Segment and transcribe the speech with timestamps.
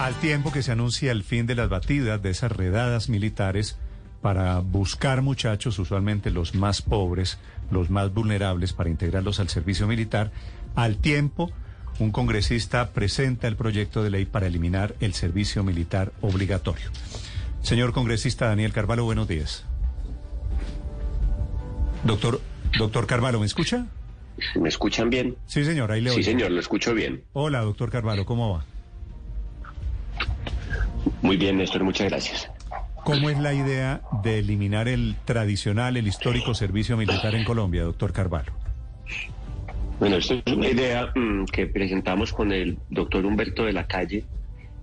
[0.00, 3.76] Al tiempo que se anuncia el fin de las batidas de esas redadas militares
[4.22, 7.36] para buscar muchachos, usualmente los más pobres,
[7.70, 10.30] los más vulnerables, para integrarlos al servicio militar,
[10.74, 11.50] al tiempo
[11.98, 16.88] un congresista presenta el proyecto de ley para eliminar el servicio militar obligatorio.
[17.60, 19.66] Señor congresista Daniel Carvalho, buenos días.
[22.04, 22.40] Doctor,
[22.78, 23.84] doctor Carvalho, ¿me escucha?
[24.54, 25.36] ¿Me escuchan bien?
[25.46, 26.24] Sí, señor, ahí le Sí, oigo.
[26.30, 27.22] señor, lo escucho bien.
[27.34, 28.64] Hola, doctor Carvalho, ¿cómo va?
[31.22, 32.50] Muy bien, Néstor, muchas gracias.
[33.04, 38.12] ¿Cómo es la idea de eliminar el tradicional, el histórico servicio militar en Colombia, doctor
[38.12, 38.52] Carvalho?
[39.98, 44.24] Bueno, esto es una idea mm, que presentamos con el doctor Humberto de la Calle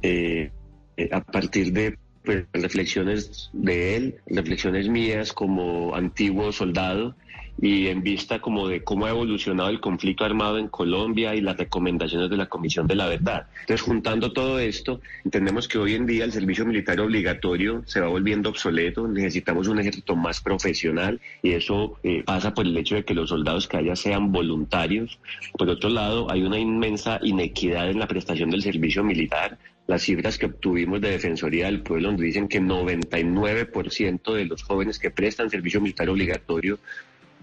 [0.01, 0.51] eh,
[0.95, 1.97] eh, a partir de
[2.27, 7.15] pues, reflexiones de él, reflexiones mías como antiguo soldado
[7.61, 11.55] y en vista como de cómo ha evolucionado el conflicto armado en Colombia y las
[11.55, 13.47] recomendaciones de la Comisión de la Verdad.
[13.61, 18.09] Entonces, juntando todo esto, entendemos que hoy en día el servicio militar obligatorio se va
[18.09, 23.05] volviendo obsoleto, necesitamos un ejército más profesional y eso eh, pasa por el hecho de
[23.05, 25.17] que los soldados que haya sean voluntarios.
[25.57, 29.57] Por otro lado, hay una inmensa inequidad en la prestación del servicio militar.
[29.87, 34.99] Las cifras que obtuvimos de Defensoría del Pueblo nos dicen que 99% de los jóvenes
[34.99, 36.77] que prestan servicio militar obligatorio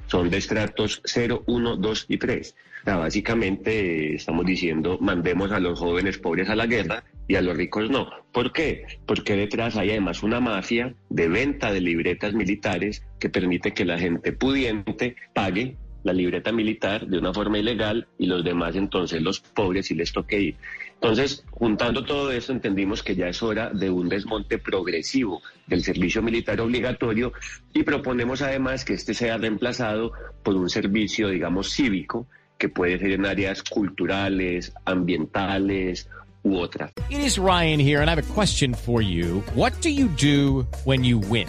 [0.06, 2.54] son de estratos 0, 1, 2 y 3.
[2.82, 7.36] O sea, básicamente eh, estamos diciendo mandemos a los jóvenes pobres a la guerra y
[7.36, 8.10] a los ricos no.
[8.30, 8.84] ¿Por qué?
[9.06, 13.98] Porque detrás hay además una mafia de venta de libretas militares que permite que la
[13.98, 19.40] gente pudiente pague la libreta militar de una forma ilegal y los demás entonces los
[19.40, 20.56] pobres si les toque ir.
[20.94, 26.22] Entonces, juntando todo esto, entendimos que ya es hora de un desmonte progresivo del servicio
[26.22, 27.32] militar obligatorio
[27.72, 30.12] y proponemos además que este sea reemplazado
[30.42, 32.26] por un servicio, digamos, cívico,
[32.58, 36.08] que puede ser en áreas culturales, ambientales
[36.42, 36.92] u otras.
[37.10, 39.42] It is Ryan here, and I have a question for you.
[39.54, 41.48] What do you do when you win?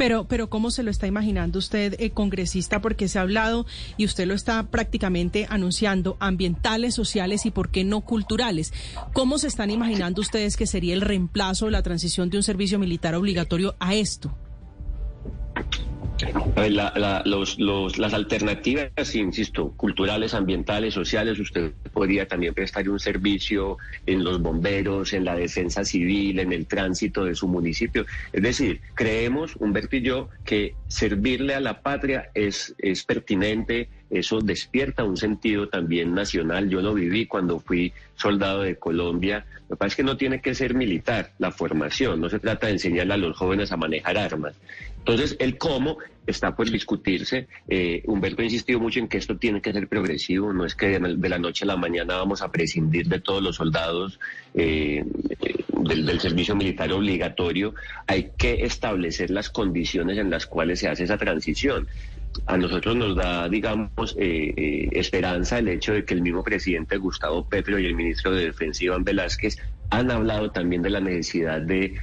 [0.00, 2.80] Pero, pero ¿cómo se lo está imaginando usted, eh, congresista?
[2.80, 3.66] Porque se ha hablado
[3.98, 8.72] y usted lo está prácticamente anunciando, ambientales, sociales y, ¿por qué no, culturales?
[9.12, 12.78] ¿Cómo se están imaginando ustedes que sería el reemplazo de la transición de un servicio
[12.78, 14.34] militar obligatorio a esto?
[16.56, 23.00] La- la- los- los- las alternativas, insisto, culturales, ambientales, sociales, usted podría también prestar un
[23.00, 28.04] servicio en los bomberos, en la defensa civil, en el tránsito de su municipio.
[28.32, 34.40] Es decir, creemos, Humberto y yo, que servirle a la patria es, es pertinente, eso
[34.40, 36.68] despierta un sentido también nacional.
[36.68, 39.46] Yo lo viví cuando fui soldado de Colombia.
[39.68, 42.66] Lo que pasa es que no tiene que ser militar la formación, no se trata
[42.66, 44.54] de enseñarle a los jóvenes a manejar armas.
[44.98, 47.48] Entonces, el cómo está por discutirse.
[47.68, 50.98] Eh, Humberto ha insistido mucho en que esto tiene que ser progresivo, no es que
[50.98, 54.20] de, la noche a la mañana vamos a prescindir de todos los soldados
[54.54, 55.04] eh,
[55.40, 57.74] eh, del, del servicio militar obligatorio.
[58.06, 61.88] Hay que establecer las condiciones en las cuales se hace esa transición.
[62.46, 66.96] A nosotros nos da, digamos, eh, eh, esperanza el hecho de que el mismo presidente
[66.96, 69.58] Gustavo Petro y el ministro de Defensa Iván Velázquez
[69.90, 71.98] han hablado también de la necesidad de,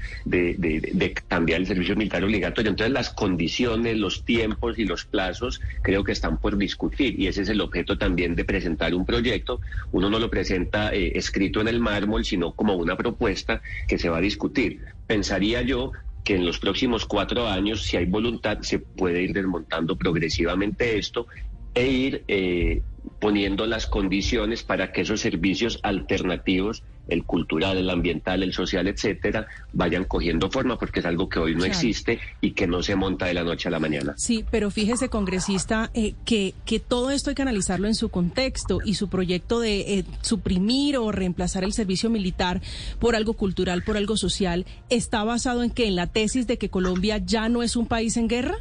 [1.27, 2.69] cambiar el servicio militar obligatorio.
[2.69, 7.43] Entonces, las condiciones, los tiempos y los plazos creo que están por discutir y ese
[7.43, 9.61] es el objeto también de presentar un proyecto.
[9.93, 14.09] Uno no lo presenta eh, escrito en el mármol, sino como una propuesta que se
[14.09, 14.81] va a discutir.
[15.07, 15.93] Pensaría yo
[16.27, 21.25] que en los próximos cuatro años, si hay voluntad, se puede ir desmontando progresivamente esto
[21.73, 22.81] e ir eh,
[23.19, 29.47] poniendo las condiciones para que esos servicios alternativos, el cultural, el ambiental, el social, etcétera,
[29.71, 31.73] vayan cogiendo forma, porque es algo que hoy no Claro.
[31.73, 34.13] existe y que no se monta de la noche a la mañana.
[34.17, 38.79] Sí, pero fíjese, congresista, eh, que, que todo esto hay que analizarlo en su contexto
[38.83, 42.61] y su proyecto de eh, suprimir o reemplazar el servicio militar
[42.99, 46.69] por algo cultural, por algo social, está basado en que en la tesis de que
[46.69, 48.55] Colombia ya no es un país en guerra.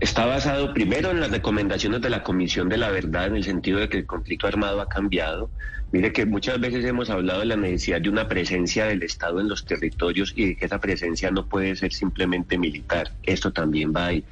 [0.00, 3.78] Está basado primero en las recomendaciones de la Comisión de la Verdad, en el sentido
[3.78, 5.50] de que el conflicto armado ha cambiado.
[5.92, 9.48] Mire que muchas veces hemos hablado de la necesidad de una presencia del Estado en
[9.48, 13.12] los territorios y de que esa presencia no puede ser simplemente militar.
[13.22, 14.24] Esto también va ahí.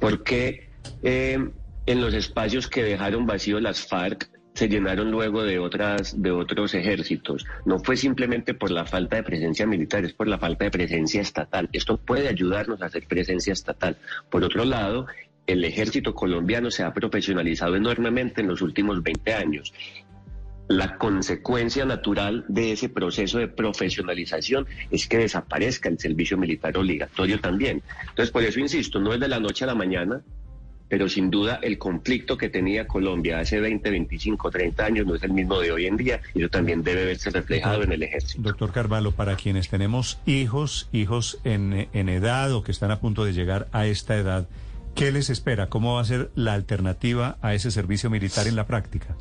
[0.00, 0.68] Porque
[1.02, 1.48] eh,
[1.86, 6.74] en los espacios que dejaron vacíos las FARC se llenaron luego de otras de otros
[6.74, 7.46] ejércitos.
[7.64, 11.20] No fue simplemente por la falta de presencia militar, es por la falta de presencia
[11.20, 11.68] estatal.
[11.72, 13.96] Esto puede ayudarnos a hacer presencia estatal.
[14.28, 15.06] Por otro lado,
[15.46, 19.72] el ejército colombiano se ha profesionalizado enormemente en los últimos 20 años.
[20.66, 27.38] La consecuencia natural de ese proceso de profesionalización es que desaparezca el servicio militar obligatorio
[27.38, 27.80] también.
[28.08, 30.20] Entonces, por eso insisto, no es de la noche a la mañana,
[30.88, 35.22] pero sin duda el conflicto que tenía Colombia hace 20, 25, 30 años no es
[35.22, 38.42] el mismo de hoy en día y eso también debe verse reflejado en el ejército.
[38.42, 43.24] Doctor Carvalho, para quienes tenemos hijos, hijos en, en edad o que están a punto
[43.24, 44.48] de llegar a esta edad,
[44.94, 45.68] ¿qué les espera?
[45.68, 49.16] ¿Cómo va a ser la alternativa a ese servicio militar en la práctica?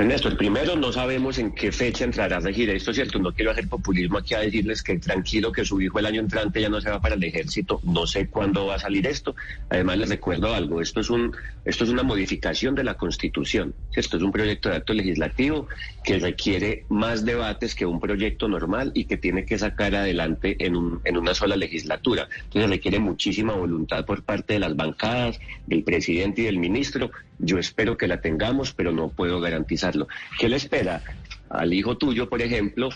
[0.00, 3.18] Ernesto, el primero no sabemos en qué fecha entrará a regir esto, ¿cierto?
[3.18, 6.58] No quiero hacer populismo aquí a decirles que tranquilo que su hijo el año entrante
[6.58, 9.36] ya no se va para el ejército, no sé cuándo va a salir esto.
[9.68, 11.36] Además les recuerdo algo, esto es un
[11.66, 14.16] esto es una modificación de la Constitución, ¿cierto?
[14.16, 15.68] Es un proyecto de acto legislativo
[16.02, 20.76] que requiere más debates que un proyecto normal y que tiene que sacar adelante en,
[20.76, 22.26] un, en una sola legislatura.
[22.44, 27.10] Entonces requiere muchísima voluntad por parte de las bancadas, del presidente y del ministro.
[27.42, 30.08] Yo espero que la tengamos, pero no puedo garantizarlo.
[30.38, 31.02] ¿Qué le espera
[31.48, 32.90] al hijo tuyo, por ejemplo?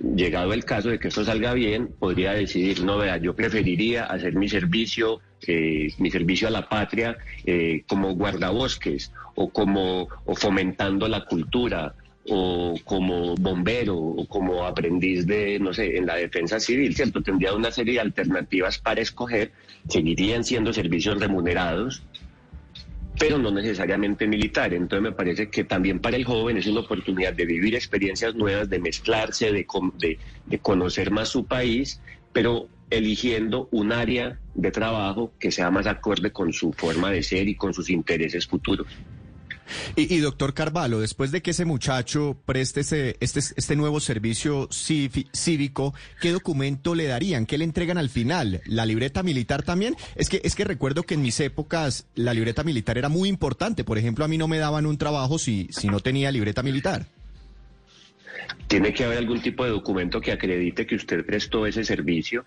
[0.00, 4.34] Llegado el caso de que esto salga bien, podría decidir, no vea, yo preferiría hacer
[4.34, 7.16] mi servicio, eh, mi servicio a la patria
[7.46, 11.94] eh, como guardabosques o como o fomentando la cultura
[12.28, 17.22] o como bombero o como aprendiz de, no sé, en la defensa civil, ¿cierto?
[17.22, 19.52] Tendría una serie de alternativas para escoger,
[19.88, 22.02] seguirían siendo servicios remunerados,
[23.22, 24.74] pero no necesariamente militar.
[24.74, 28.68] Entonces me parece que también para el joven es una oportunidad de vivir experiencias nuevas,
[28.68, 29.64] de mezclarse, de,
[30.46, 32.00] de conocer más su país,
[32.32, 37.46] pero eligiendo un área de trabajo que sea más acorde con su forma de ser
[37.46, 38.88] y con sus intereses futuros.
[39.96, 44.68] Y, y, doctor Carvalho, después de que ese muchacho preste ese, este, este nuevo servicio
[44.70, 47.46] cívico, ¿qué documento le darían?
[47.46, 48.60] ¿Qué le entregan al final?
[48.66, 49.96] ¿La libreta militar también?
[50.16, 53.84] Es que, es que recuerdo que en mis épocas la libreta militar era muy importante.
[53.84, 57.06] Por ejemplo, a mí no me daban un trabajo si, si no tenía libreta militar.
[58.66, 62.44] Tiene que haber algún tipo de documento que acredite que usted prestó ese servicio.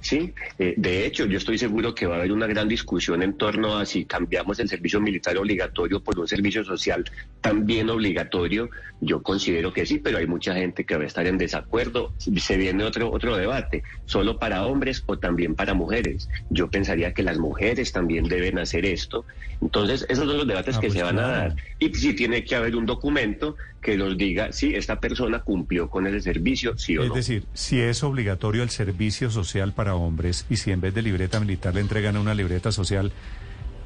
[0.00, 0.32] Sí.
[0.58, 3.76] Eh, de hecho, yo estoy seguro que va a haber una gran discusión en torno
[3.76, 7.04] a si cambiamos el servicio militar obligatorio por un servicio social
[7.42, 8.70] también obligatorio.
[9.02, 12.14] Yo considero que sí, pero hay mucha gente que va a estar en desacuerdo.
[12.18, 16.30] Se viene otro otro debate, solo para hombres o también para mujeres.
[16.48, 19.26] Yo pensaría que las mujeres también deben hacer esto.
[19.60, 21.56] Entonces, esos son los debates Ah, que pues se van a dar.
[21.78, 26.06] Y sí tiene que haber un documento que nos diga si esta persona cumplió con
[26.06, 27.14] ese servicio, sí o Es no.
[27.14, 31.40] decir, si es obligatorio el servicio social para hombres y si en vez de libreta
[31.40, 33.12] militar le entregan una libreta social,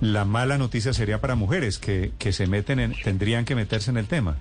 [0.00, 3.98] la mala noticia sería para mujeres que, que se meten en, tendrían que meterse en
[3.98, 4.36] el tema.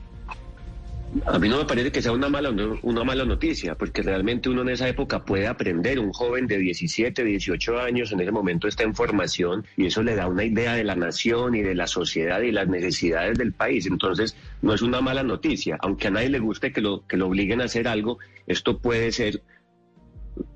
[1.26, 2.52] A mí no me parece que sea una mala,
[2.84, 6.00] una mala noticia, porque realmente uno en esa época puede aprender.
[6.00, 10.16] Un joven de 17, 18 años en ese momento está en formación y eso le
[10.16, 13.88] da una idea de la nación y de la sociedad y las necesidades del país.
[13.88, 15.78] Entonces, no es una mala noticia.
[15.82, 19.12] Aunque a nadie le guste que lo, que lo obliguen a hacer algo, esto puede
[19.12, 19.42] ser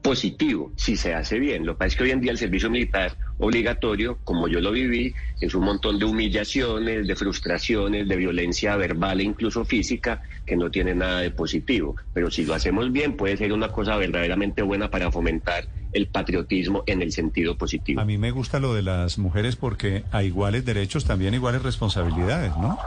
[0.02, 1.66] positivo si se hace bien.
[1.66, 4.72] Lo que pasa es que hoy en día el servicio militar obligatorio, como yo lo
[4.72, 10.56] viví, es un montón de humillaciones, de frustraciones, de violencia verbal e incluso física que
[10.56, 11.96] no tiene nada de positivo.
[12.14, 16.84] Pero si lo hacemos bien puede ser una cosa verdaderamente buena para fomentar el patriotismo
[16.86, 18.02] en el sentido positivo.
[18.02, 22.56] A mí me gusta lo de las mujeres porque a iguales derechos también iguales responsabilidades,
[22.58, 22.78] ¿no?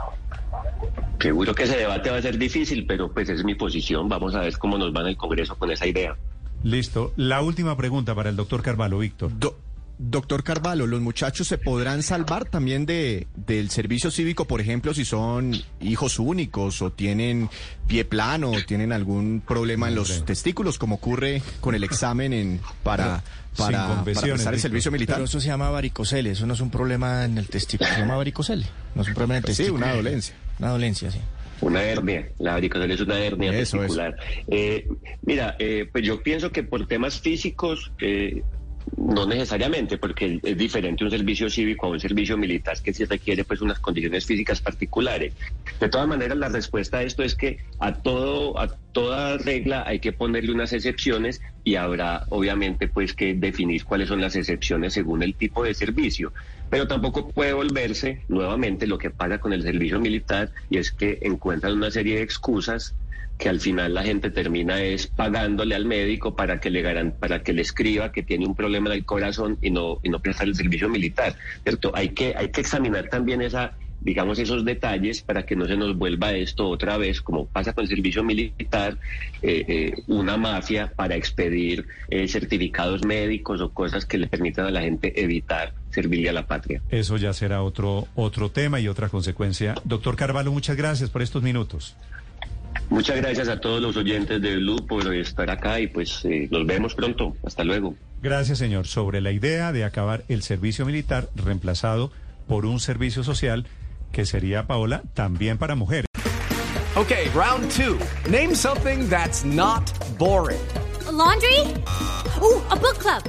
[1.19, 4.07] Seguro que ese debate va a ser difícil, pero pues es mi posición.
[4.07, 6.15] Vamos a ver cómo nos va en el Congreso con esa idea.
[6.63, 7.13] Listo.
[7.15, 9.31] La última pregunta para el doctor Carvalho, Víctor.
[9.37, 9.57] Do-
[9.99, 15.05] Doctor Carvalho, ¿los muchachos se podrán salvar también de, del servicio cívico, por ejemplo, si
[15.05, 17.49] son hijos únicos o tienen
[17.87, 22.61] pie plano o tienen algún problema en los testículos, como ocurre con el examen en,
[22.83, 23.23] para,
[23.57, 25.15] para, para prestar el servicio militar?
[25.15, 28.17] Pero eso se llama varicocele, eso no es un problema en el testículo, se llama
[28.17, 29.83] varicocele, no es un problema en el Pues sí, testículo.
[29.83, 30.35] una dolencia.
[30.59, 31.19] Una dolencia, sí.
[31.61, 34.15] Una hernia, la varicocele es una hernia Eso, testicular.
[34.47, 34.87] Eh,
[35.23, 38.43] mira, eh, pues yo pienso que por temas físicos, eh,
[38.95, 43.43] no necesariamente, porque es diferente un servicio cívico a un servicio militar que sí requiere
[43.43, 45.33] pues unas condiciones físicas particulares.
[45.79, 49.99] De todas maneras, la respuesta a esto es que a todo, a toda regla hay
[49.99, 55.23] que ponerle unas excepciones y habrá obviamente pues que definir cuáles son las excepciones según
[55.23, 56.33] el tipo de servicio.
[56.69, 61.19] Pero tampoco puede volverse nuevamente lo que pasa con el servicio militar y es que
[61.21, 62.95] encuentran una serie de excusas
[63.37, 67.43] que al final la gente termina es pagándole al médico para que le garan, para
[67.43, 70.47] que le escriba que tiene un problema en el corazón y no y no prestar
[70.47, 71.91] el servicio militar, ¿cierto?
[71.93, 75.97] Hay que hay que examinar también esa digamos esos detalles para que no se nos
[75.97, 78.97] vuelva esto otra vez como pasa con el servicio militar
[79.41, 84.71] eh, eh, una mafia para expedir eh, certificados médicos o cosas que le permitan a
[84.71, 86.81] la gente evitar servirle a la patria.
[86.89, 89.73] Eso ya será otro, otro tema y otra consecuencia.
[89.83, 91.95] Doctor Carvalho, muchas gracias por estos minutos.
[92.89, 96.65] Muchas gracias a todos los oyentes de Blue por estar acá y pues eh, nos
[96.65, 97.35] vemos pronto.
[97.43, 97.95] Hasta luego.
[98.21, 98.87] Gracias, señor.
[98.87, 102.11] Sobre la idea de acabar el servicio militar reemplazado
[102.47, 103.65] por un servicio social
[104.11, 106.05] que sería, Paola, también para mujeres.
[106.95, 107.99] Okay, round two.
[108.29, 109.83] Name something that's not
[110.17, 110.59] boring.
[111.07, 111.59] A laundry?
[112.41, 113.23] Ooh, a book club.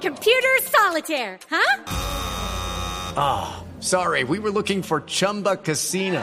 [0.00, 1.82] Computer solitaire, huh?
[3.80, 6.22] Sorry, we were looking for Chumba Casino.